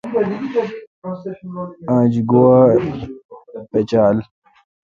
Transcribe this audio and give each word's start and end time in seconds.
آج 1.97 2.13
گوا 2.29 2.57
پچال۔ 3.71 4.17